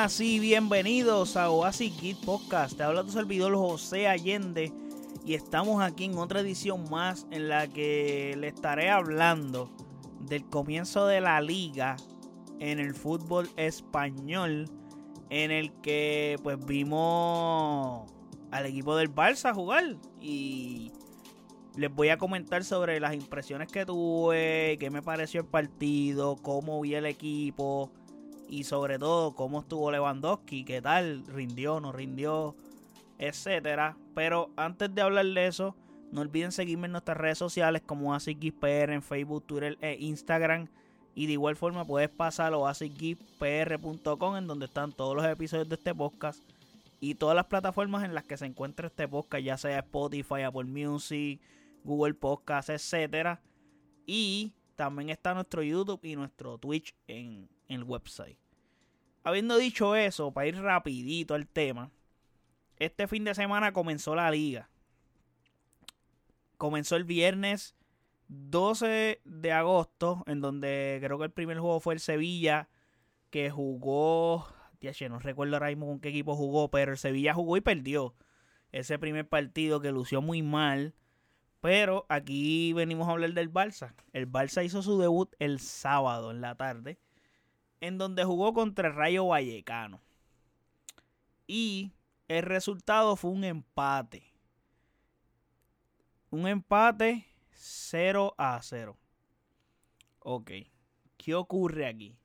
[0.00, 2.74] buenas y bienvenidos a Oasis Kid Podcast.
[2.74, 4.72] Te habla tu servidor José Allende
[5.26, 9.70] y estamos aquí en otra edición más en la que le estaré hablando
[10.20, 11.96] del comienzo de la liga
[12.60, 14.70] en el fútbol español
[15.28, 18.10] en el que pues vimos
[18.52, 20.92] al equipo del Barça jugar y
[21.76, 26.80] les voy a comentar sobre las impresiones que tuve, qué me pareció el partido, cómo
[26.80, 27.92] vi el equipo
[28.50, 32.56] y sobre todo cómo estuvo Lewandowski, qué tal, rindió, no rindió,
[33.18, 33.96] etcétera.
[34.14, 35.76] Pero antes de hablar de eso,
[36.10, 40.66] no olviden seguirme en nuestras redes sociales como AsicGPR en Facebook, Twitter e Instagram.
[41.14, 45.76] Y de igual forma puedes pasar a asicgpr.com en donde están todos los episodios de
[45.76, 46.42] este podcast
[46.98, 50.64] y todas las plataformas en las que se encuentra este podcast, ya sea Spotify, Apple
[50.64, 51.40] Music,
[51.84, 53.40] Google Podcast, etcétera.
[54.06, 58.38] Y también está nuestro YouTube y nuestro Twitch en, el website.
[59.22, 61.90] Habiendo dicho eso, para ir rapidito al tema,
[62.78, 64.70] este fin de semana comenzó la liga.
[66.56, 67.76] Comenzó el viernes
[68.28, 72.68] 12 de agosto, en donde creo que el primer juego fue el Sevilla,
[73.30, 74.46] que jugó,
[75.08, 78.14] no recuerdo ahora mismo con qué equipo jugó, pero el Sevilla jugó y perdió
[78.72, 80.94] ese primer partido que lució muy mal.
[81.60, 83.94] Pero aquí venimos a hablar del Barça.
[84.12, 86.98] El Barça hizo su debut el sábado en la tarde,
[87.80, 90.00] en donde jugó contra Rayo Vallecano.
[91.46, 91.92] Y
[92.28, 94.22] el resultado fue un empate.
[96.30, 98.96] Un empate 0 a 0.
[100.20, 100.52] Ok.
[101.16, 102.16] ¿Qué ocurre aquí?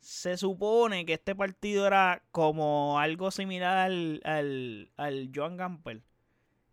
[0.00, 6.02] Se supone que este partido era como algo similar al, al, al Joan Gamper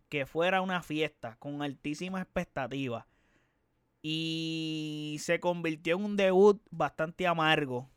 [0.08, 3.04] que fuera una fiesta con altísimas expectativas.
[4.00, 7.90] Y se convirtió en un debut bastante amargo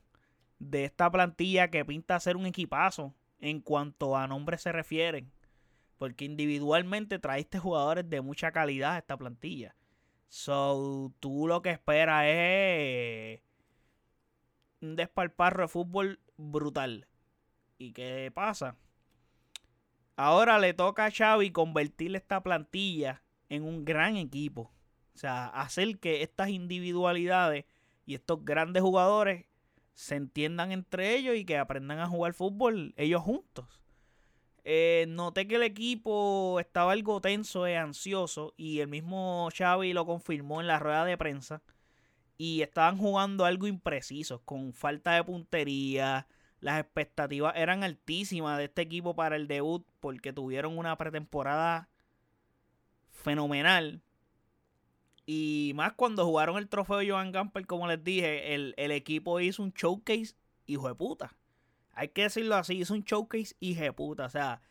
[0.60, 5.32] de esta plantilla que pinta ser un equipazo en cuanto a nombres se refieren.
[5.98, 9.76] Porque individualmente traiste jugadores de mucha calidad a esta plantilla.
[10.30, 13.42] So, tú lo que esperas es
[14.82, 17.08] un despalparro de fútbol brutal.
[17.78, 18.76] ¿Y qué pasa?
[20.16, 24.72] Ahora le toca a Xavi convertir esta plantilla en un gran equipo.
[25.14, 27.66] O sea, hacer que estas individualidades
[28.06, 29.46] y estos grandes jugadores
[29.98, 33.82] se entiendan entre ellos y que aprendan a jugar fútbol ellos juntos.
[34.64, 40.06] Eh, noté que el equipo estaba algo tenso e ansioso y el mismo Xavi lo
[40.06, 41.64] confirmó en la rueda de prensa.
[42.38, 46.28] Y estaban jugando algo impreciso, con falta de puntería,
[46.60, 51.90] las expectativas eran altísimas de este equipo para el debut porque tuvieron una pretemporada
[53.10, 54.04] fenomenal.
[55.30, 59.74] Y más cuando jugaron el trofeo Joan Gamper, como les dije, el, equipo hizo un
[59.74, 61.36] showcase hijo de puta.
[61.92, 64.26] Hay que decirlo así, hizo un showcase hijo de puta.
[64.26, 64.62] O sea,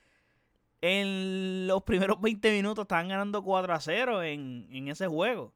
[0.80, 5.52] en los primeros 20 minutos estaban ganando 4 a 0 en, en ese juego.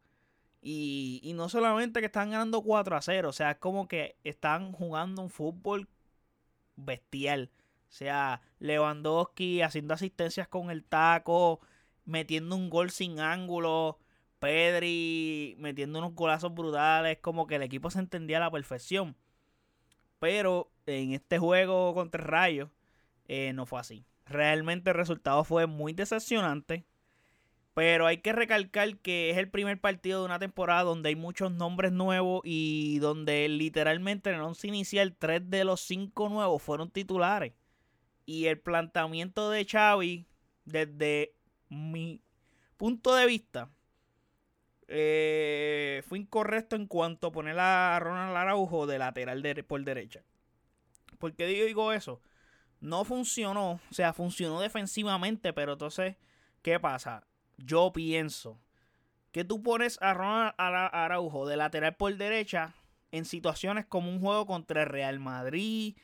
[0.60, 4.16] Y, y, no solamente que estaban ganando 4 a 0, o sea, es como que
[4.22, 5.88] están jugando un fútbol
[6.76, 7.50] bestial.
[7.88, 11.60] O sea, Lewandowski haciendo asistencias con el taco,
[12.04, 13.98] metiendo un gol sin ángulo,
[14.40, 19.14] Pedri metiendo unos golazos brutales, como que el equipo se entendía a la perfección.
[20.18, 22.70] Pero en este juego contra Rayo
[23.28, 24.04] eh, no fue así.
[24.26, 26.84] Realmente el resultado fue muy decepcionante.
[27.74, 31.52] Pero hay que recalcar que es el primer partido de una temporada donde hay muchos
[31.52, 36.90] nombres nuevos y donde literalmente en el once inicial tres de los cinco nuevos fueron
[36.90, 37.52] titulares.
[38.26, 40.26] Y el planteamiento de Xavi,
[40.64, 41.34] desde
[41.68, 42.20] mi
[42.76, 43.70] punto de vista,
[44.92, 50.22] eh, fue incorrecto en cuanto a poner a Ronald Araujo de lateral por derecha.
[51.18, 52.20] ¿Por qué digo eso?
[52.80, 56.16] No funcionó, o sea, funcionó defensivamente, pero entonces,
[56.62, 57.26] ¿qué pasa?
[57.64, 58.58] yo pienso
[59.32, 62.74] que tú pones a Ronald Araujo de lateral por derecha
[63.12, 65.96] en situaciones como un juego contra el Real Madrid,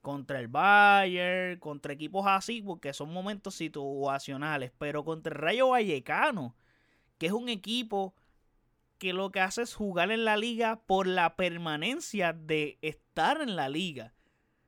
[0.00, 6.54] contra el Bayern, contra equipos así, porque son momentos situacionales, pero contra el Rayo Vallecano,
[7.18, 8.14] que es un equipo
[8.98, 13.56] que lo que hace es jugar en la liga por la permanencia de estar en
[13.56, 14.14] la liga.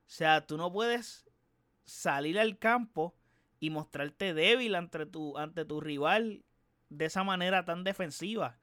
[0.01, 1.29] O sea, tú no puedes
[1.85, 3.15] salir al campo
[3.59, 6.45] y mostrarte débil ante tu, ante tu rival
[6.89, 8.59] de esa manera tan defensiva.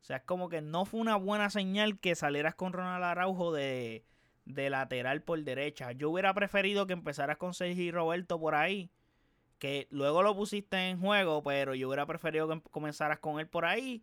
[0.00, 3.52] O sea, es como que no fue una buena señal que salieras con Ronald Araujo
[3.52, 4.04] de,
[4.44, 5.92] de lateral por derecha.
[5.92, 8.90] Yo hubiera preferido que empezaras con Sergio Roberto por ahí.
[9.58, 13.64] Que luego lo pusiste en juego, pero yo hubiera preferido que comenzaras con él por
[13.64, 14.02] ahí.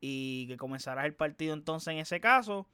[0.00, 2.68] Y que comenzaras el partido entonces en ese caso.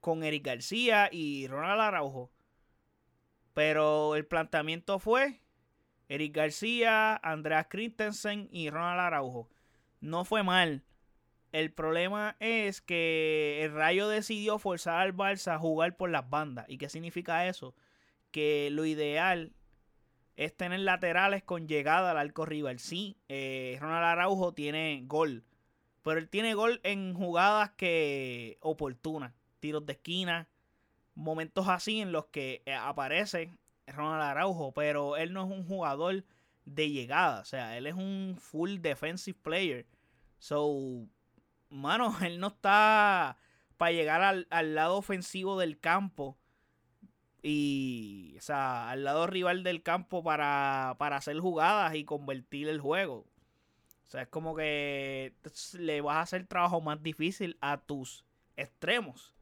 [0.00, 2.30] Con Eric García y Ronald Araujo.
[3.54, 5.40] Pero el planteamiento fue
[6.08, 9.48] Eric García, Andreas Christensen y Ronald Araujo.
[10.00, 10.84] No fue mal.
[11.52, 16.66] El problema es que el Rayo decidió forzar al Barça a jugar por las bandas.
[16.68, 17.76] ¿Y qué significa eso?
[18.32, 19.52] Que lo ideal
[20.36, 22.80] es tener laterales con llegada al arco rival.
[22.80, 25.44] Sí, eh, Ronald Araujo tiene gol.
[26.04, 29.32] Pero él tiene gol en jugadas que oportunas.
[29.58, 30.48] Tiros de esquina.
[31.14, 33.50] Momentos así en los que eh, aparece
[33.86, 34.72] Ronald Araujo.
[34.72, 36.24] Pero él no es un jugador
[36.66, 37.40] de llegada.
[37.40, 39.86] O sea, él es un full defensive player.
[40.38, 41.08] So,
[41.70, 43.38] mano, él no está
[43.78, 46.38] para llegar al, al lado ofensivo del campo
[47.42, 52.80] y, o sea, al lado rival del campo para, para hacer jugadas y convertir el
[52.80, 53.26] juego.
[54.06, 55.34] O sea, es como que
[55.78, 58.24] le vas a hacer trabajo más difícil a tus
[58.56, 59.34] extremos.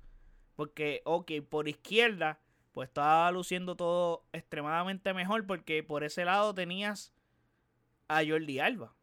[0.56, 2.40] Porque, ok, por izquierda,
[2.72, 7.12] pues estaba luciendo todo extremadamente mejor porque por ese lado tenías
[8.08, 8.94] a Jordi Alba.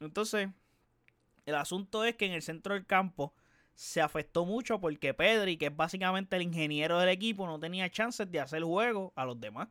[0.00, 0.48] Entonces,
[1.46, 3.34] el asunto es que en el centro del campo
[3.74, 8.30] se afectó mucho porque Pedri, que es básicamente el ingeniero del equipo, no tenía chances
[8.30, 9.68] de hacer juego a los demás.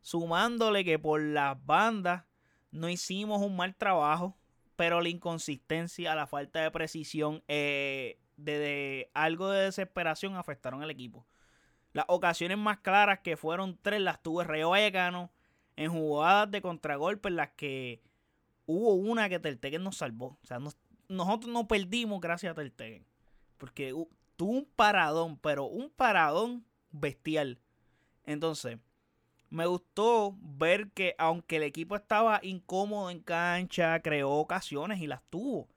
[0.00, 2.24] Sumándole que por las bandas
[2.74, 4.36] no hicimos un mal trabajo,
[4.76, 11.24] pero la inconsistencia, la falta de precisión, eh, de, algo de desesperación afectaron al equipo.
[11.92, 15.30] Las ocasiones más claras que fueron tres las tuvo el Rayo Vallecano
[15.76, 18.02] en jugadas de contragolpe en las que
[18.66, 20.38] hubo una que Tertegen nos salvó.
[20.42, 20.58] O sea,
[21.08, 23.06] nosotros no perdimos gracias a Tertegen.
[23.56, 23.94] Porque
[24.34, 27.60] tuvo un paradón, pero un paradón bestial.
[28.24, 28.78] Entonces,
[29.54, 35.22] me gustó ver que aunque el equipo estaba incómodo en cancha, creó ocasiones y las
[35.30, 35.68] tuvo.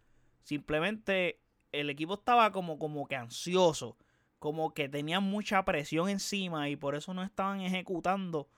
[0.43, 1.39] Simplemente
[1.71, 3.97] el equipo estaba como, como que ansioso,
[4.39, 8.49] como que tenían mucha presión encima y por eso no estaban ejecutando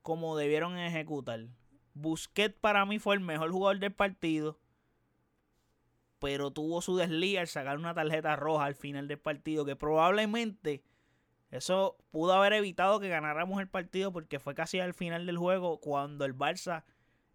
[0.00, 1.48] como debieron ejecutar.
[1.94, 4.58] Busquets para mí fue el mejor jugador del partido
[6.22, 10.84] pero tuvo su desliz al sacar una tarjeta roja al final del partido, que probablemente
[11.52, 15.78] eso pudo haber evitado que ganáramos el partido porque fue casi al final del juego
[15.80, 16.82] cuando el Barça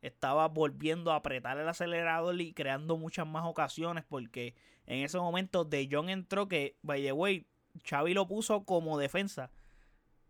[0.02, 4.56] estaba volviendo a apretar el acelerador y creando muchas más ocasiones porque
[4.88, 7.46] en ese momento De Jong entró que, by the way,
[7.88, 9.52] Xavi lo puso como defensa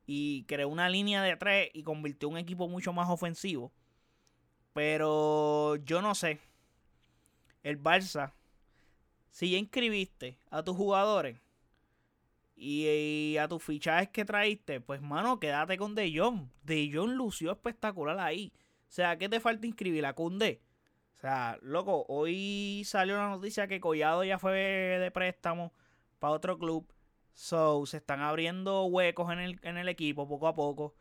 [0.05, 3.71] y creó una línea de tres y convirtió un equipo mucho más ofensivo.
[4.73, 6.39] Pero yo no sé.
[7.63, 8.33] El Barça
[9.31, 11.39] si ya inscribiste a tus jugadores
[12.57, 16.49] y, a tus fichajes que traíste, pues mano, quédate con De Jong.
[16.63, 18.51] De Jong lució espectacular ahí.
[18.89, 20.05] O sea, ¿qué te falta inscribir?
[20.05, 20.61] A Cunde.
[21.17, 25.71] O sea, loco, hoy salió la noticia que Collado ya fue de préstamo
[26.19, 26.91] para otro club.
[27.33, 30.95] So, se están abriendo huecos en el, en el equipo poco a poco.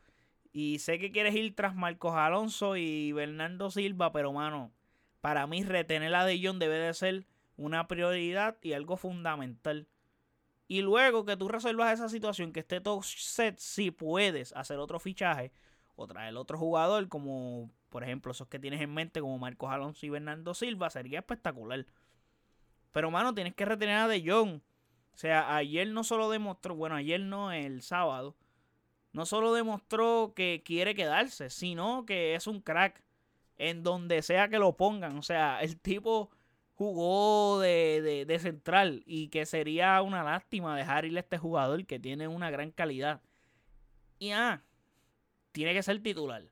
[0.53, 4.73] Y sé que quieres ir tras Marcos Alonso y Bernardo Silva, pero mano,
[5.23, 7.27] para mí retener a De Jong debe de ser
[7.57, 9.89] una prioridad y algo fundamental.
[10.69, 14.99] Y luego que tú resuelvas esa situación, que esté todo set, si puedes hacer otro
[14.99, 15.53] fichaje
[15.95, 20.05] o traer otro jugador, como por ejemplo esos que tienes en mente, como Marcos Alonso
[20.07, 21.87] y Bernardo Silva, sería espectacular.
[22.93, 24.61] Pero, mano, tienes que retener a De Jong.
[25.15, 28.37] O sea, ayer no solo demostró, bueno, ayer no, el sábado,
[29.13, 33.03] no solo demostró que quiere quedarse, sino que es un crack
[33.57, 35.17] en donde sea que lo pongan.
[35.17, 36.31] O sea, el tipo
[36.77, 42.29] jugó de, central y que sería una lástima dejar ir a este jugador que tiene
[42.29, 43.23] una gran calidad.
[44.19, 44.63] Y ah,
[45.53, 46.45] tiene que ser titular.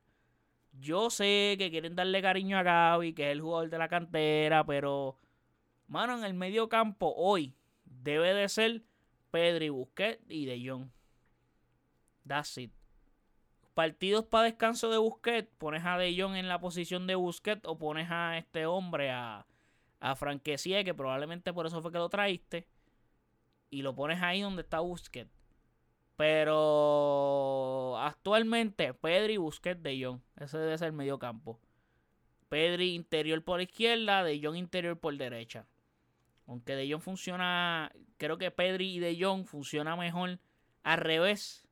[0.73, 4.65] Yo sé que quieren darle cariño a Gaby, que es el jugador de la cantera,
[4.65, 5.17] pero,
[5.87, 7.55] mano, en el medio campo hoy
[7.85, 8.83] debe de ser
[9.31, 10.89] Pedri, Busquets y De Jong.
[12.27, 12.71] That's it.
[13.75, 17.77] Partidos para descanso de Busquets, pones a De Jong en la posición de Busquets o
[17.77, 19.45] pones a este hombre a
[20.05, 22.67] a Franquesie, que probablemente por eso fue que lo traíste,
[23.71, 25.31] y lo pones ahí donde está Busquets.
[26.15, 30.21] Pero actualmente Pedri, Busquets, De Jong.
[30.37, 31.59] Ese debe ser el medio campo.
[32.49, 35.65] Pedri interior por izquierda, De Jong interior por derecha.
[36.45, 40.39] Aunque De Jong funciona, creo que Pedri y De Jong funciona mejor
[40.83, 41.65] al revés.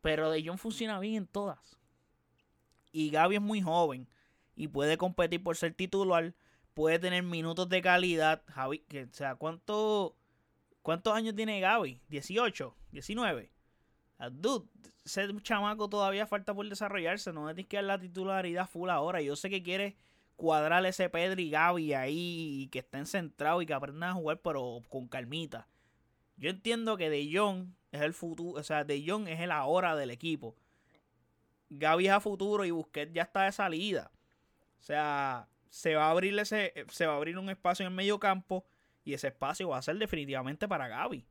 [0.00, 1.76] Pero De Jong funciona bien en todas.
[2.92, 4.08] Y Gaby es muy joven
[4.54, 6.34] y puede competir por ser titular
[6.74, 8.42] puede tener minutos de calidad.
[8.48, 10.16] Javi, o sea, ¿cuánto,
[10.82, 12.00] ¿cuántos años tiene Gaby?
[12.10, 12.74] ¿18?
[12.92, 13.50] ¿19?
[14.32, 14.68] Dude,
[15.04, 17.32] ese chamaco todavía falta por desarrollarse.
[17.32, 19.22] No tienes que dar la titularidad full ahora.
[19.22, 19.96] Yo sé que quiere
[20.36, 24.40] cuadrar ese Pedro y Gaby ahí y que estén centrados y que aprendan a jugar,
[24.40, 25.68] pero con calmita.
[26.36, 29.96] Yo entiendo que De Jong es el futuro, o sea, De Jong es el ahora
[29.96, 30.56] del equipo.
[31.68, 34.10] Gaby es a futuro y Busquets ya está de salida.
[34.80, 37.96] O sea, se va a abrir ese, se va a abrir un espacio en el
[37.96, 38.66] medio campo
[39.04, 41.24] y ese espacio va a ser definitivamente para Gaby.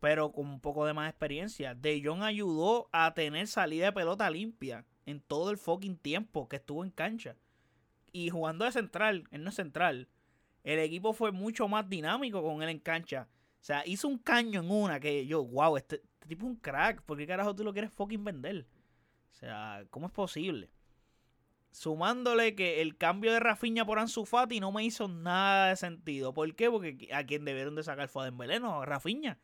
[0.00, 1.74] Pero con un poco de más experiencia.
[1.74, 6.56] De Jong ayudó a tener salida de pelota limpia en todo el fucking tiempo que
[6.56, 7.36] estuvo en cancha.
[8.10, 10.08] Y jugando de central, él no es central.
[10.64, 13.28] El equipo fue mucho más dinámico con él en cancha.
[13.60, 16.56] O sea, hizo un caño en una que yo, wow, este, este tipo es un
[16.56, 17.02] crack.
[17.02, 18.66] ¿Por qué carajo tú lo quieres fucking vender?
[19.30, 20.68] O sea, ¿cómo es posible?
[21.72, 26.34] Sumándole que el cambio de Rafiña por Ansu Fati no me hizo nada de sentido.
[26.34, 26.70] ¿Por qué?
[26.70, 29.38] Porque a quien debieron de sacar fue a Dembélé, no, Rafiña.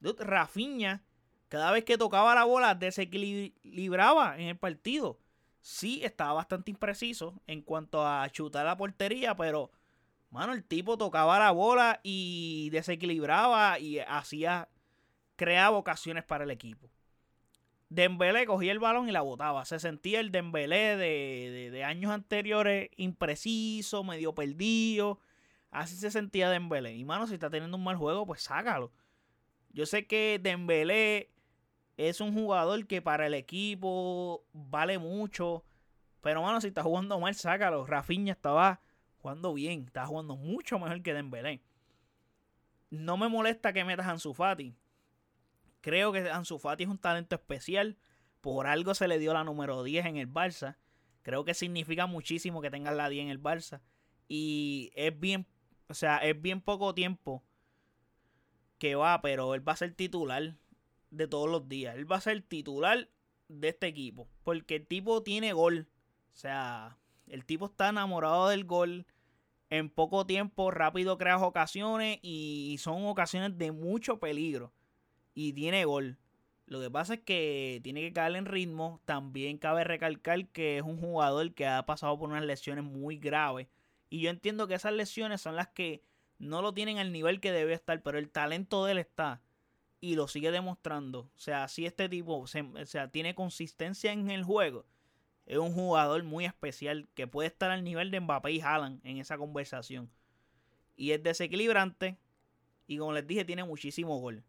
[0.00, 1.02] Rafiña,
[1.48, 5.18] cada vez que tocaba la bola, desequilibraba en el partido.
[5.60, 9.72] Sí, estaba bastante impreciso en cuanto a chutar la portería, pero,
[10.30, 14.68] mano, el tipo tocaba la bola y desequilibraba y hacía,
[15.34, 16.88] creaba ocasiones para el equipo.
[17.88, 19.64] Dembélé cogía el balón y la botaba.
[19.64, 25.20] Se sentía el Dembélé de, de, años anteriores, impreciso, medio perdido.
[25.70, 26.94] Así se sentía Dembélé.
[26.96, 28.92] Y mano, si está teniendo un mal juego, pues sácalo.
[29.70, 31.30] Yo sé que Dembélé
[31.96, 35.64] es un jugador que para el equipo vale mucho.
[36.22, 37.86] Pero mano, si está jugando mal, sácalo.
[37.86, 38.80] Rafinha estaba
[39.18, 39.84] jugando bien.
[39.86, 41.62] Estaba jugando mucho mejor que Dembélé.
[42.90, 44.74] No me molesta que metas a Ansu Fati
[45.86, 47.96] Creo que Ansu Fati es un talento especial.
[48.40, 50.78] Por algo se le dio la número 10 en el Barça.
[51.22, 53.82] Creo que significa muchísimo que tengas la 10 en el Barça.
[54.26, 55.46] Y es bien,
[55.88, 57.44] o sea, es bien poco tiempo
[58.78, 60.56] que va, pero él va a ser titular
[61.12, 61.94] de todos los días.
[61.94, 63.08] Él va a ser titular
[63.46, 64.28] de este equipo.
[64.42, 65.86] Porque el tipo tiene gol.
[66.34, 69.06] O sea, el tipo está enamorado del gol.
[69.70, 74.72] En poco tiempo rápido creas ocasiones y son ocasiones de mucho peligro
[75.36, 76.16] y tiene gol.
[76.64, 79.00] Lo que pasa es que tiene que caer en ritmo.
[79.04, 83.68] También cabe recalcar que es un jugador que ha pasado por unas lesiones muy graves.
[84.08, 86.02] Y yo entiendo que esas lesiones son las que
[86.38, 89.42] no lo tienen al nivel que debe estar, pero el talento de él está.
[90.00, 91.20] Y lo sigue demostrando.
[91.20, 94.86] O sea, si este tipo o sea, tiene consistencia en el juego,
[95.44, 99.18] es un jugador muy especial que puede estar al nivel de Mbappé y Haaland en
[99.18, 100.10] esa conversación.
[100.96, 102.16] Y es desequilibrante.
[102.86, 104.42] Y como les dije, tiene muchísimo gol.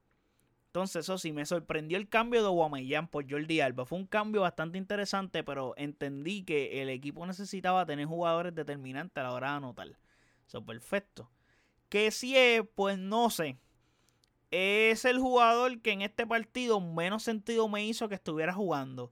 [0.68, 3.86] Entonces, eso sí, me sorprendió el cambio de Guamellán por Jordi Alba.
[3.86, 9.24] Fue un cambio bastante interesante, pero entendí que el equipo necesitaba tener jugadores determinantes a
[9.24, 9.88] la hora de anotar.
[10.46, 11.32] Eso, perfecto.
[11.90, 13.58] Que si es, pues no sé.
[14.52, 19.12] Es el jugador que en este partido menos sentido me hizo que estuviera jugando.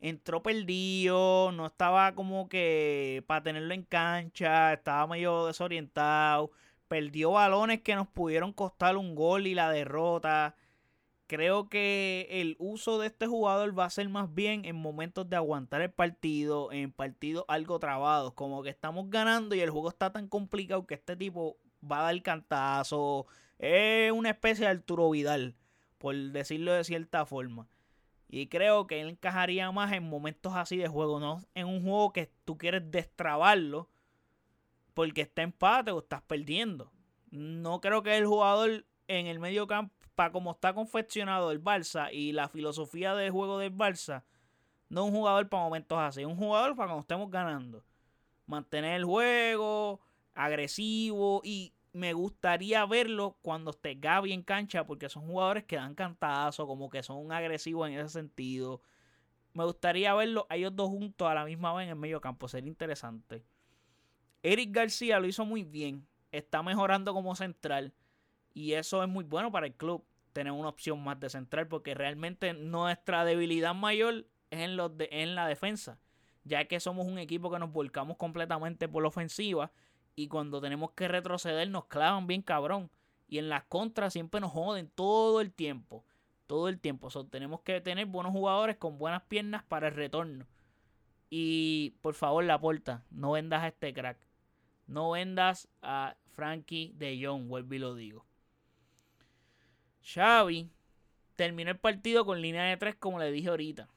[0.00, 6.50] Entró perdido, no estaba como que para tenerlo en cancha, estaba medio desorientado.
[6.88, 10.56] Perdió balones que nos pudieron costar un gol y la derrota
[11.32, 15.36] creo que el uso de este jugador va a ser más bien en momentos de
[15.36, 20.12] aguantar el partido, en partidos algo trabados, como que estamos ganando y el juego está
[20.12, 23.26] tan complicado que este tipo va a dar cantazo.
[23.58, 25.56] Es una especie de Arturo Vidal,
[25.96, 27.66] por decirlo de cierta forma.
[28.28, 32.12] Y creo que él encajaría más en momentos así de juego, no en un juego
[32.12, 33.88] que tú quieres destrabarlo
[34.92, 36.92] porque está empate o estás perdiendo.
[37.30, 42.08] No creo que el jugador en el medio campo para como está confeccionado el Barça
[42.12, 44.24] y la filosofía de juego del Barça,
[44.88, 47.84] no un jugador para momentos así, un jugador para cuando estemos ganando.
[48.46, 50.00] Mantener el juego
[50.34, 55.94] agresivo y me gustaría verlo cuando esté Gaby en cancha porque son jugadores que dan
[55.94, 58.82] cantazo, como que son agresivos en ese sentido.
[59.54, 62.68] Me gustaría verlo ellos dos juntos a la misma vez en el medio campo, sería
[62.68, 63.44] interesante.
[64.42, 67.94] Eric García lo hizo muy bien, está mejorando como central
[68.54, 71.94] y eso es muy bueno para el club, tener una opción más de central, porque
[71.94, 75.98] realmente nuestra debilidad mayor es en, los en la defensa,
[76.44, 79.72] ya que somos un equipo que nos volcamos completamente por la ofensiva
[80.14, 82.90] y cuando tenemos que retroceder nos clavan bien cabrón.
[83.28, 86.04] Y en las contras siempre nos joden todo el tiempo.
[86.46, 87.08] Todo el tiempo.
[87.30, 90.46] tenemos que tener buenos jugadores con buenas piernas para el retorno.
[91.30, 94.18] Y por favor, la porta, no vendas a este crack.
[94.86, 98.26] No vendas a Frankie de Jong, vuelvo y lo digo.
[100.02, 100.70] Xavi
[101.36, 103.88] terminó el partido con línea de tres, como le dije ahorita.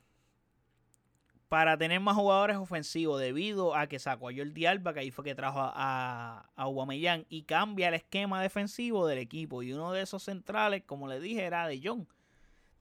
[1.49, 5.23] Para tener más jugadores ofensivos, debido a que sacó a Jordi Alba, que ahí fue
[5.23, 9.61] que trajo a, a y cambia el esquema defensivo del equipo.
[9.61, 12.07] Y uno de esos centrales, como le dije, era De Jong.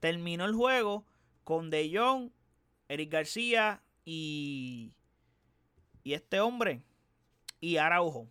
[0.01, 1.05] Terminó el juego
[1.45, 2.31] con De Jong,
[2.89, 4.93] Eric García y,
[6.03, 6.83] y este hombre,
[7.61, 8.29] y Araujo.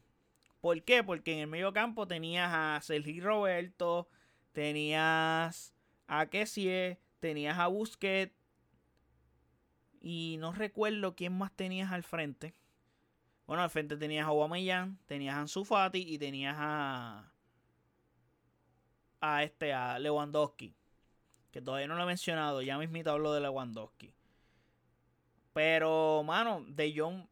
[0.62, 1.04] ¿Por qué?
[1.04, 4.08] Porque en el medio campo tenías a Sergio Roberto,
[4.54, 5.74] tenías
[6.08, 8.34] a Kessie, tenías a Busquets
[10.02, 12.54] Y no recuerdo quién más tenías al frente.
[13.46, 17.30] Bueno, al frente tenías a Aubameyang, tenías a Ansu Fati y tenías a
[19.22, 20.76] a este a Lewandowski,
[21.52, 24.14] que todavía no lo he mencionado, ya mismito hablo de Lewandowski.
[25.54, 27.28] Pero, mano, De Jong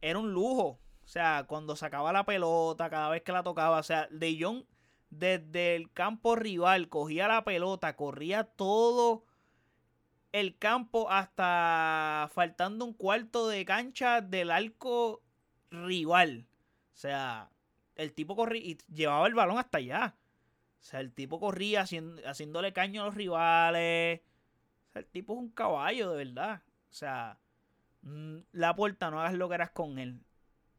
[0.00, 0.78] era un lujo.
[1.04, 4.64] O sea, cuando sacaba la pelota, cada vez que la tocaba, o sea, De Jong
[5.12, 9.26] desde el campo rival cogía la pelota, corría todo
[10.32, 15.22] el campo hasta faltando un cuarto de cancha del arco
[15.70, 16.46] rival.
[16.94, 17.50] O sea,
[17.96, 20.16] el tipo corría y llevaba el balón hasta allá.
[20.80, 24.22] O sea, el tipo corría haciéndole caño a los rivales.
[24.88, 26.62] O sea, el tipo es un caballo, de verdad.
[26.90, 27.38] O sea,
[28.00, 30.22] mm, la puerta no hagas lo que eras con él.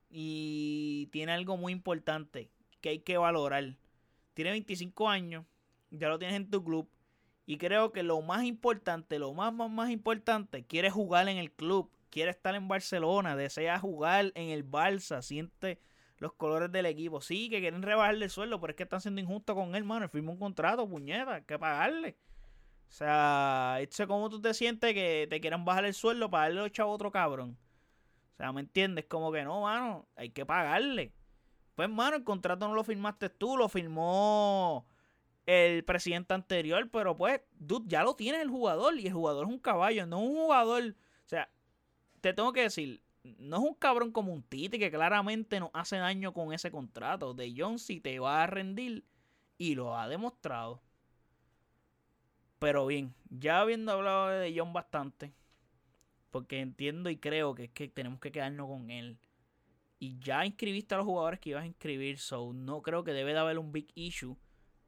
[0.10, 2.50] Y tiene algo muy importante
[2.82, 3.76] que hay que valorar.
[4.34, 5.46] Tiene 25 años,
[5.92, 6.90] ya lo tienes en tu club.
[7.46, 11.52] Y creo que lo más importante, lo más, más, más importante, quiere jugar en el
[11.52, 15.80] club, quiere estar en Barcelona, desea jugar en el Barça, siente
[16.18, 17.22] los colores del equipo.
[17.22, 20.08] Sí, que quieren rebajarle el sueldo, pero es que están siendo injustos con él, mano.
[20.08, 22.16] Firma un contrato, puñeta, hay que pagarle.
[22.88, 26.72] O sea, es como tú te sientes que te quieran bajar el sueldo para darle
[26.78, 27.58] a otro cabrón.
[28.34, 29.06] O sea, ¿me entiendes?
[29.06, 31.12] Como que no, mano, hay que pagarle.
[31.76, 34.86] Pues, mano, el contrato no lo firmaste tú, lo firmó
[35.46, 39.54] el presidente anterior, pero pues, dude, ya lo tiene el jugador y el jugador es
[39.54, 40.84] un caballo, no un jugador.
[41.26, 41.50] O sea,
[42.22, 45.98] te tengo que decir, no es un cabrón como un Tite que claramente nos hace
[45.98, 47.34] daño con ese contrato.
[47.34, 49.06] De John si te va a rendir
[49.58, 50.82] y lo ha demostrado.
[52.60, 55.34] Pero bien, ya habiendo hablado de John bastante,
[56.32, 59.18] porque entiendo y creo que es que tenemos que quedarnos con él.
[60.04, 63.32] Y ya inscribiste a los jugadores que ibas a inscribir, so no creo que debe
[63.32, 64.36] de haber un big issue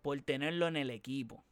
[0.02, 1.46] por tenerlo en el equipo.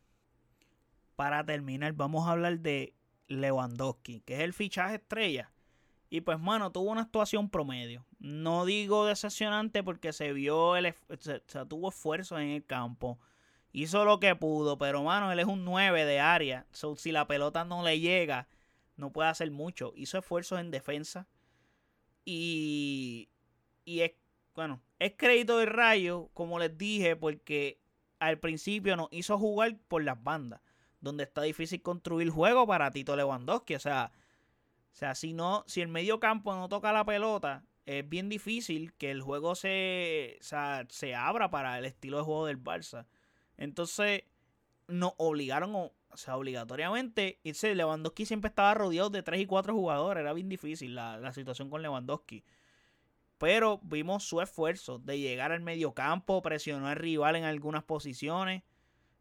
[1.15, 2.93] Para terminar, vamos a hablar de
[3.30, 5.49] Lewandowski, que es el fichaje estrella.
[6.10, 8.06] Y pues, mano, tuvo una actuación promedio.
[8.19, 11.15] No digo decepcionante porque se vio, el, o
[11.47, 13.17] sea, tuvo esfuerzo en el campo.
[13.71, 16.67] Hizo lo que pudo, pero, mano, él es un 9 de área.
[16.73, 18.49] So, si la pelota no le llega,
[18.97, 19.93] no puede hacer mucho.
[19.95, 21.30] Hizo esfuerzos en defensa.
[22.26, 23.30] Y,
[23.86, 24.12] y es,
[24.56, 27.80] bueno, es crédito de Rayo, como les dije, porque
[28.19, 30.62] al principio nos hizo jugar por las bandas,
[31.02, 33.76] donde está difícil construir juego para Tito Lewandowski.
[33.76, 34.12] O sea,
[34.93, 38.93] o sea si, no, si el medio campo no toca la pelota, es bien difícil
[38.93, 43.08] que el juego se, se abra para el estilo de juego del Barça.
[43.58, 44.24] Entonces,
[44.88, 47.76] nos obligaron, o sea, obligatoriamente, irse.
[47.76, 50.22] Lewandowski siempre estaba rodeado de 3 y 4 jugadores.
[50.22, 52.43] Era bien difícil la, la situación con Lewandowski
[53.43, 58.63] pero vimos su esfuerzo de llegar al medio campo, presionar al rival en algunas posiciones,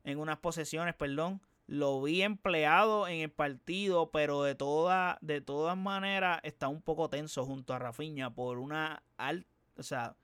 [0.04, 1.42] en unas posesiones, perdón.
[1.66, 7.11] Lo vi empleado en el partido, pero de, toda, de todas maneras está un poco
[7.11, 10.14] tenso junto a Rafinha por una alta, o sea,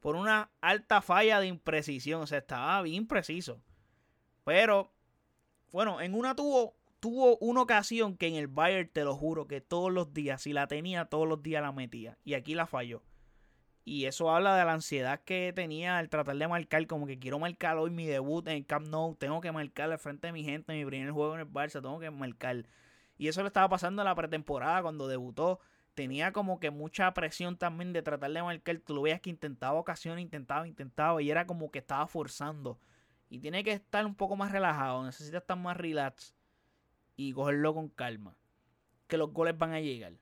[0.00, 3.62] por una alta falla de imprecisión, o sea, estaba bien preciso.
[4.44, 4.92] Pero
[5.72, 9.62] bueno, en una tuvo tuvo una ocasión que en el Bayern te lo juro que
[9.62, 13.02] todos los días si la tenía todos los días la metía y aquí la falló.
[13.84, 17.38] Y eso habla de la ansiedad que tenía al tratar de marcar, como que quiero
[17.38, 20.42] marcar hoy mi debut en el Camp Nou, tengo que marcar al frente de mi
[20.42, 22.64] gente, mi primer juego en el Barça, tengo que marcar.
[23.18, 25.60] Y eso le estaba pasando en la pretemporada cuando debutó.
[25.94, 28.78] Tenía como que mucha presión también de tratar de marcar.
[28.78, 32.80] Tú lo veías que intentaba ocasiones, intentaba, intentaba y era como que estaba forzando.
[33.28, 36.34] Y tiene que estar un poco más relajado, necesita estar más relax
[37.16, 38.36] y cogerlo con calma.
[39.06, 40.14] Que los goles van a llegar.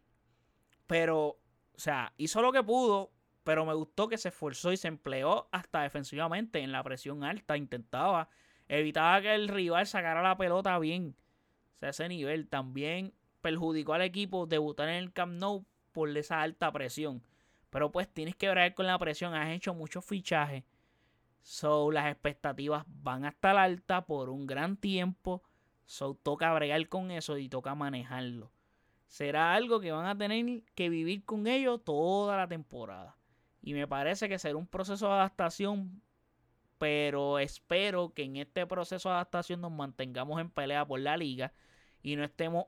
[0.86, 1.38] Pero, o
[1.78, 3.12] sea, hizo lo que pudo,
[3.44, 7.56] pero me gustó que se esforzó y se empleó hasta defensivamente en la presión alta.
[7.56, 8.28] Intentaba,
[8.68, 11.16] evitaba que el rival sacara la pelota bien.
[11.76, 16.40] O sea, ese nivel también perjudicó al equipo debutar en el Camp Nou por esa
[16.40, 17.22] alta presión.
[17.70, 19.34] Pero pues tienes que ver con la presión.
[19.34, 20.64] Has hecho muchos fichajes.
[21.42, 25.42] So, las expectativas van a estar altas por un gran tiempo.
[25.84, 28.52] So, toca bregar con eso y toca manejarlo.
[29.08, 33.16] Será algo que van a tener que vivir con ello toda la temporada.
[33.62, 36.02] Y me parece que será un proceso de adaptación,
[36.78, 41.52] pero espero que en este proceso de adaptación nos mantengamos en pelea por la liga
[42.02, 42.66] y no estemos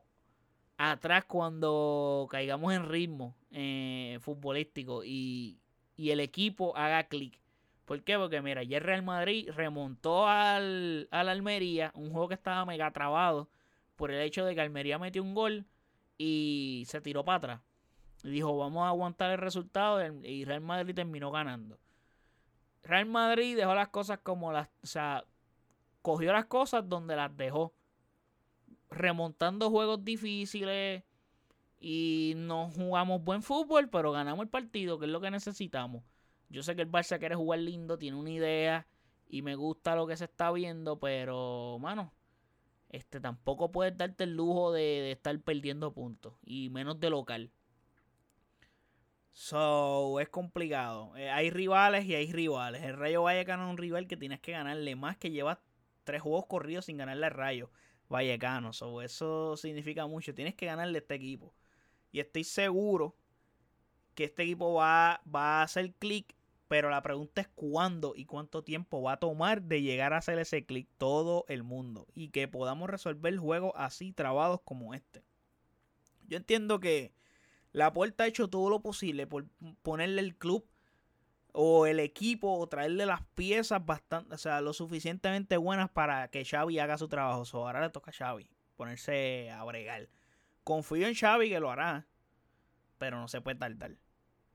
[0.79, 5.59] atrás cuando caigamos en ritmo eh, futbolístico y,
[5.99, 7.41] el equipo haga clic.
[7.85, 8.17] ¿Por qué?
[8.17, 13.49] Porque mira, ayer Real Madrid remontó al, al Almería, un juego que estaba mega trabado
[13.97, 15.67] por el hecho de que Almería metió un gol
[16.19, 17.74] y se tiró para atrás
[18.31, 21.79] dijo, vamos a aguantar el resultado y Real Madrid terminó ganando.
[22.83, 25.25] Real Madrid dejó las cosas como las, o sea,
[26.03, 27.75] cogió las cosas donde las dejó,
[28.91, 31.03] remontando juegos difíciles
[31.81, 36.03] y no jugamos buen fútbol, pero ganamos el partido, que es lo que necesitamos.
[36.49, 38.87] Yo sé que el Barça quiere jugar lindo, tiene una idea
[39.29, 42.13] y me gusta lo que se está viendo, pero, mano,
[42.91, 47.51] este tampoco puedes darte el lujo de, estar perdiendo puntos y menos de local.
[49.37, 51.15] So, es complicado.
[51.17, 52.85] Eh, hay rivales y hay rivales.
[52.85, 55.61] El Rayo Vallecano es un rival que tienes que ganarle más que lleva
[56.05, 57.71] tres juegos corridos sin ganarle al Rayo
[58.09, 58.73] Vallecano.
[58.73, 60.35] So, eso significa mucho.
[60.35, 61.53] Tienes que ganarle a este equipo.
[62.13, 63.17] Y estoy seguro
[64.15, 66.37] que este equipo va, va a hacer clic.
[66.69, 70.39] Pero la pregunta es cuándo y cuánto tiempo va a tomar de llegar a hacer
[70.39, 72.07] ese clic todo el mundo.
[72.15, 75.25] Y que podamos resolver juegos así trabados como este.
[76.29, 77.13] Yo entiendo que
[77.75, 79.47] la puerta ha hecho todo lo posible por
[79.83, 80.65] ponerle el club
[81.53, 86.45] o el equipo o traerle las piezas bastante, o sea, lo suficientemente buenas para que
[86.45, 87.45] Xavi haga su trabajo.
[87.59, 90.09] ahora le toca a Xavi ponerse a bregar.
[90.63, 92.07] Confío en Xavi que lo hará,
[92.99, 93.97] pero no se puede tardar.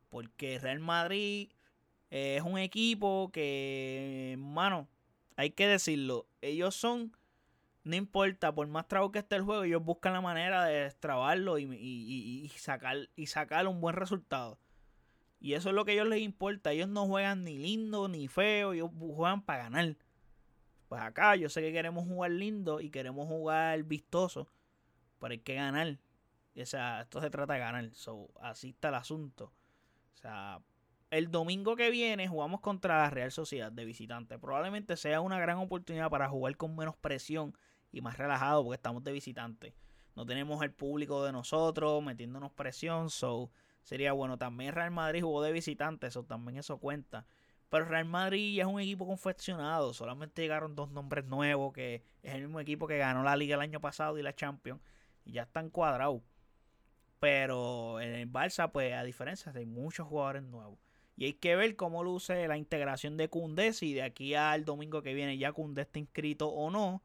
[0.09, 1.51] Porque Real Madrid
[2.09, 4.87] es un equipo que, mano,
[5.35, 7.11] hay que decirlo, ellos son,
[7.83, 11.57] no importa, por más trabajo que esté el juego, ellos buscan la manera de destrabarlo
[11.57, 14.59] y, sacar, y sacar un buen resultado.
[15.39, 16.71] Y eso es lo que a ellos les importa.
[16.71, 19.95] Ellos no juegan ni lindo ni feo, ellos juegan para ganar.
[20.89, 24.49] Pues acá yo sé que queremos jugar lindo y queremos jugar vistoso.
[25.19, 25.97] Pero hay que ganar.
[26.57, 27.89] O sea, esto se trata de ganar.
[27.93, 29.53] So, así está el asunto.
[30.13, 30.61] O sea,
[31.09, 34.37] el domingo que viene jugamos contra la Real Sociedad de visitante.
[34.37, 37.55] Probablemente sea una gran oportunidad para jugar con menos presión
[37.91, 39.73] y más relajado porque estamos de visitante.
[40.15, 43.09] No tenemos el público de nosotros metiéndonos presión.
[43.09, 43.51] So,
[43.83, 44.37] sería bueno.
[44.37, 46.07] También Real Madrid jugó de visitante.
[46.07, 47.25] Eso también eso cuenta.
[47.69, 49.93] Pero Real Madrid ya es un equipo confeccionado.
[49.93, 51.73] Solamente llegaron dos nombres nuevos.
[51.73, 54.81] Que es el mismo equipo que ganó la Liga el año pasado y la Champions.
[55.23, 56.21] Y ya están cuadrados.
[57.19, 60.79] Pero en el Barça, pues a diferencia, hay muchos jugadores nuevos.
[61.15, 63.73] Y hay que ver cómo luce la integración de Cundé.
[63.73, 67.01] Si de aquí al domingo que viene ya Cundé está inscrito o no.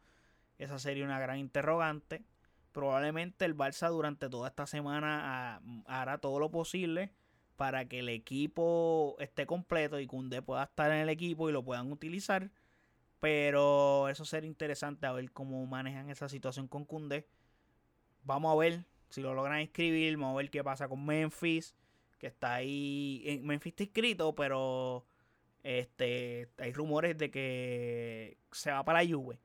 [0.58, 2.24] Esa sería una gran interrogante.
[2.72, 5.20] Probablemente el Barça durante toda esta semana
[5.56, 7.12] ah, hará todo lo posible
[7.56, 11.64] para que el equipo esté completo y Cundé pueda estar en el equipo y lo
[11.64, 12.50] puedan utilizar.
[13.20, 17.26] Pero eso sería interesante a ver cómo manejan esa situación con Cundé.
[18.24, 20.16] Vamos a ver si lo logran inscribir.
[20.16, 21.74] Vamos a ver qué pasa con Memphis.
[22.18, 23.40] Que está ahí.
[23.42, 25.06] Memphis está inscrito, pero
[25.62, 29.38] este hay rumores de que se va para la Juve.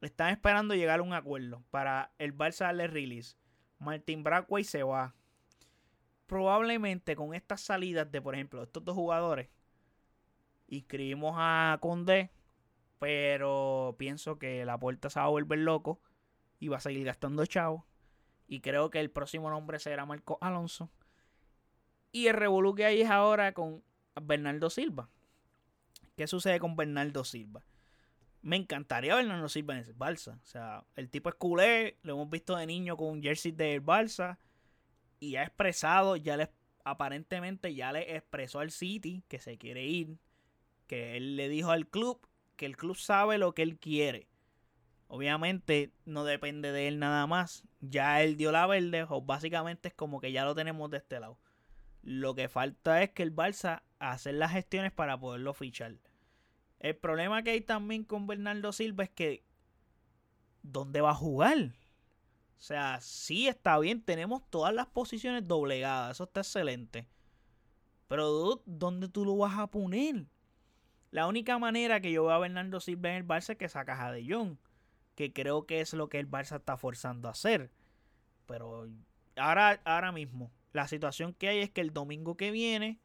[0.00, 3.36] Están esperando llegar a un acuerdo para el Barça darle release.
[3.78, 5.14] Martin Brackway se va
[6.26, 9.48] probablemente con estas salidas de, por ejemplo, estos dos jugadores,
[10.68, 12.30] inscribimos a Conde,
[13.00, 16.00] pero pienso que la puerta se va a volver loco
[16.60, 17.86] y va a seguir gastando chavo.
[18.46, 20.90] Y creo que el próximo nombre será Marco Alonso.
[22.12, 23.82] Y el revolú es ahora con
[24.20, 25.08] Bernardo Silva.
[26.16, 27.62] ¿Qué sucede con Bernardo Silva?
[28.42, 29.16] Me encantaría
[29.48, 30.38] Silva en el Barça.
[30.42, 33.84] O sea, el tipo es culé, lo hemos visto de niño con un jersey del
[33.84, 34.38] Barça
[35.18, 36.50] y ha expresado, ya le,
[36.84, 40.18] aparentemente ya le expresó al City que se quiere ir,
[40.86, 42.26] que él le dijo al club
[42.56, 44.28] que el club sabe lo que él quiere.
[45.06, 47.64] Obviamente no depende de él nada más.
[47.80, 51.20] Ya él dio la verde, o básicamente es como que ya lo tenemos de este
[51.20, 51.38] lado.
[52.02, 55.96] Lo que falta es que el Barça hacer las gestiones para poderlo fichar.
[56.80, 59.44] El problema que hay también con Bernardo Silva es que
[60.62, 61.74] ¿dónde va a jugar?
[62.58, 67.06] O sea, sí está bien, tenemos todas las posiciones doblegadas, eso está excelente.
[68.08, 70.26] Pero ¿dónde tú lo vas a poner?
[71.10, 74.00] La única manera que yo veo a Bernardo Silva en el Barça es que sacas
[74.00, 74.56] a De Jong,
[75.14, 77.70] que creo que es lo que el Barça está forzando a hacer.
[78.46, 78.88] Pero
[79.36, 83.00] ahora, ahora mismo, la situación que hay es que el domingo que viene,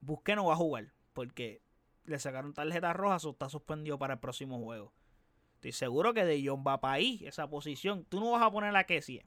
[0.00, 1.62] Busque no va a jugar, porque
[2.04, 4.92] le sacaron tarjeta roja, o está suspendido para el próximo juego.
[5.54, 8.04] Estoy seguro que De Jong va para ahí, esa posición.
[8.04, 9.24] Tú no vas a poner a Kessie.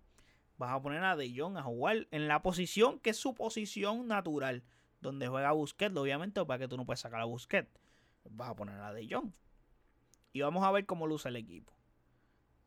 [0.57, 4.07] Vas a poner a De Jong a jugar en la posición que es su posición
[4.07, 4.63] natural.
[4.99, 7.69] Donde juega Busquets, obviamente, para que tú no puedes sacar a Busquets.
[8.25, 9.31] Vas a poner a De Jong.
[10.33, 11.73] Y vamos a ver cómo luce el equipo.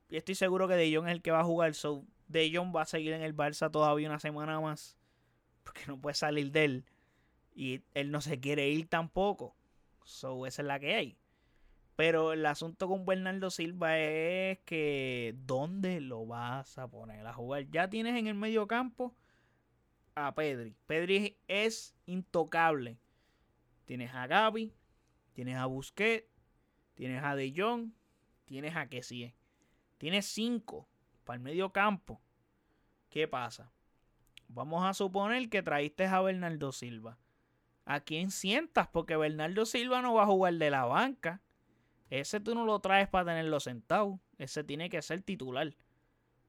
[0.08, 1.74] Y estoy seguro que De Jong es el que va a jugar.
[1.74, 4.96] So, De Jong va a seguir en el Barça todavía una semana más.
[5.62, 6.84] Porque no puede salir de él.
[7.54, 9.57] Y él no se quiere ir tampoco.
[10.08, 11.18] So, esa es la que hay.
[11.94, 17.68] Pero el asunto con Bernardo Silva es que ¿dónde lo vas a poner a jugar?
[17.70, 19.14] Ya tienes en el medio campo
[20.14, 20.74] a Pedri.
[20.86, 22.98] Pedri es intocable.
[23.84, 24.72] Tienes a Gaby,
[25.34, 26.26] tienes a Busquets,
[26.94, 27.92] tienes a De Jong,
[28.46, 29.34] tienes a Kessie.
[29.98, 30.88] Tienes cinco
[31.24, 32.18] para el medio campo.
[33.10, 33.70] ¿Qué pasa?
[34.48, 37.18] Vamos a suponer que traíste a Bernardo Silva.
[37.88, 38.86] ¿A quién sientas?
[38.86, 41.40] Porque Bernardo Silva no va a jugar de la banca.
[42.10, 44.20] Ese tú no lo traes para tenerlo sentado.
[44.36, 45.68] Ese tiene que ser titular.
[45.68, 45.72] O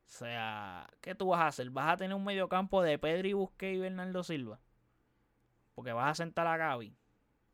[0.04, 1.70] sea, ¿qué tú vas a hacer?
[1.70, 4.60] ¿Vas a tener un mediocampo de Pedri, Busquets y Bernardo Silva?
[5.76, 6.94] Porque vas a sentar a Gaby.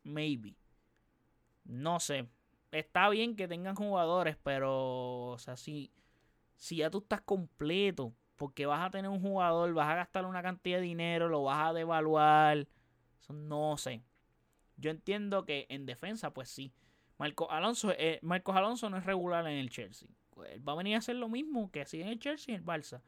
[0.02, 0.56] Maybe.
[1.64, 2.28] No sé.
[2.72, 5.92] Está bien que tengan jugadores, pero, o sea, si,
[6.56, 10.42] si ya tú estás completo, porque vas a tener un jugador, vas a gastar una
[10.42, 12.68] cantidad de dinero, lo vas a devaluar.
[13.20, 14.04] Eso no sé.
[14.78, 16.74] Yo entiendo que en defensa, pues sí.
[17.18, 20.10] Marcos Alonso, eh, Marcos Alonso no es regular en el Chelsea.
[20.52, 22.62] Él va a venir a hacer lo mismo que hacía en el Chelsea y en
[22.62, 23.02] el Barça.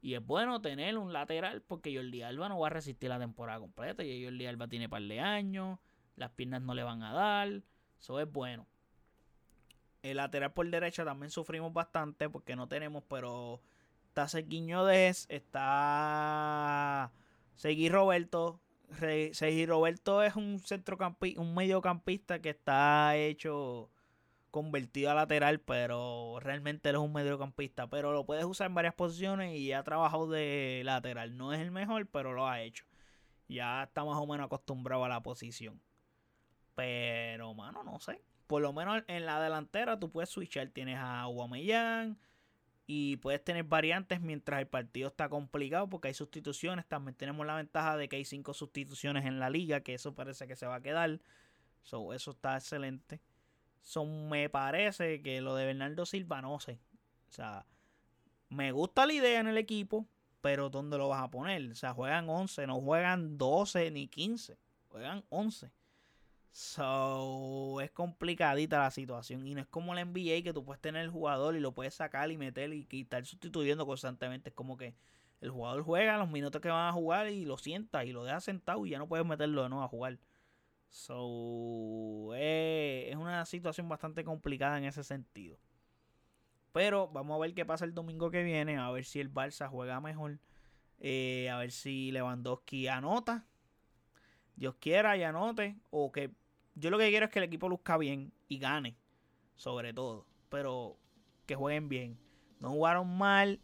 [0.00, 3.58] Y es bueno tener un lateral porque Jordi Alba no va a resistir la temporada
[3.58, 4.04] completa.
[4.04, 5.78] Y Jordi Alba tiene par de años.
[6.16, 7.62] Las piernas no le van a dar.
[7.98, 8.66] Eso es bueno.
[10.02, 13.60] El lateral por derecha también sufrimos bastante porque no tenemos, pero
[14.06, 17.10] está Quiñones, está
[17.56, 18.60] Seguí Roberto.
[19.32, 23.90] Seguí Roberto es un centrocampista, un mediocampista que está hecho
[24.50, 27.88] convertido a lateral, pero realmente él es un mediocampista.
[27.88, 31.36] Pero lo puedes usar en varias posiciones y ha trabajado de lateral.
[31.36, 32.84] No es el mejor, pero lo ha hecho.
[33.48, 35.80] Ya está más o menos acostumbrado a la posición.
[36.74, 38.22] Pero, mano, no sé.
[38.46, 40.68] Por lo menos en la delantera tú puedes switchar.
[40.68, 42.18] Tienes a Guamellán
[42.90, 46.86] y puedes tener variantes mientras el partido está complicado porque hay sustituciones.
[46.86, 50.46] También tenemos la ventaja de que hay cinco sustituciones en la liga, que eso parece
[50.46, 51.20] que se va a quedar.
[51.82, 53.20] So, eso está excelente.
[54.30, 56.80] Me parece que lo de Bernardo Silva no sé.
[57.28, 57.66] O sea,
[58.48, 60.06] me gusta la idea en el equipo,
[60.40, 61.70] pero ¿dónde lo vas a poner?
[61.70, 64.56] O sea, juegan 11, no juegan 12 ni 15,
[64.88, 65.70] juegan 11.
[66.50, 69.46] So, es complicadita la situación.
[69.46, 71.94] Y no es como la NBA que tú puedes tener el jugador y lo puedes
[71.94, 74.50] sacar y meter y, estar sustituyendo constantemente.
[74.50, 74.94] Es como que
[75.40, 78.40] el jugador juega los minutos que van a jugar y lo sienta y lo deja
[78.40, 80.18] sentado y ya no puedes meterlo de nuevo a jugar.
[80.88, 85.58] So, eh, es una situación bastante complicada en ese sentido.
[86.72, 88.78] Pero vamos a ver qué pasa el domingo que viene.
[88.78, 90.38] A ver si el Barça juega mejor.
[91.00, 93.46] Eh, a ver si Lewandowski anota
[94.58, 95.76] Dios quiera y anote.
[95.90, 96.30] O que
[96.78, 98.96] yo lo que quiero es que el equipo luzca bien y gane.
[99.56, 100.26] Sobre todo.
[100.48, 100.96] Pero
[101.46, 102.18] que jueguen bien.
[102.60, 103.60] No jugaron mal.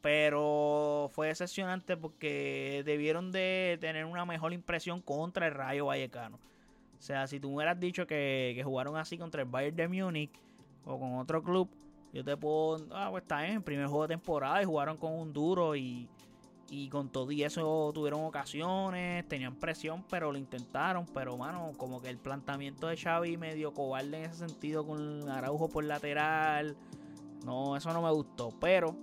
[0.00, 6.40] Pero fue decepcionante porque debieron de tener una mejor impresión contra el Rayo Vallecano.
[6.98, 9.88] O sea, si tú me hubieras dicho que, que jugaron así contra el Bayern de
[9.88, 10.32] Múnich
[10.84, 11.68] o con otro club,
[12.12, 12.86] yo te puedo.
[12.90, 16.08] Ah, pues está en el primer juego de temporada y jugaron con un duro y
[16.74, 21.04] y con todo y eso tuvieron ocasiones, tenían presión, pero lo intentaron.
[21.12, 25.68] Pero, mano, como que el planteamiento de Xavi medio cobarde en ese sentido con Araujo
[25.68, 26.74] por lateral.
[27.44, 28.54] No, eso no me gustó.
[28.58, 28.96] Pero,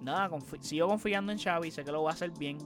[0.00, 2.58] nada, sigo confiando en Xavi, sé que lo va a hacer bien.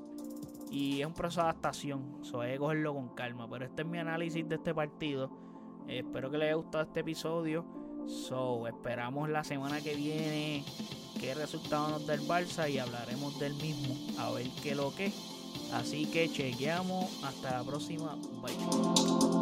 [0.70, 3.48] Y es un proceso de adaptación, eso que cogerlo con calma.
[3.48, 5.30] Pero este es mi análisis de este partido.
[5.86, 7.64] espero que les haya gustado este episodio.
[8.06, 10.62] So, esperamos la semana que viene
[11.18, 15.12] qué resultado nos da el Barça y hablaremos del mismo, a ver qué lo que.
[15.72, 19.37] Así que chequeamos, hasta la próxima, bye.